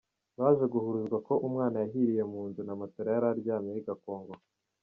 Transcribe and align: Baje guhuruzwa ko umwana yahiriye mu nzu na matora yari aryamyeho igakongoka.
Baje 0.39 0.65
guhuruzwa 0.73 1.17
ko 1.27 1.33
umwana 1.47 1.75
yahiriye 1.83 2.23
mu 2.31 2.41
nzu 2.47 2.61
na 2.67 2.75
matora 2.81 3.07
yari 3.15 3.27
aryamyeho 3.33 3.79
igakongoka. 3.81 4.45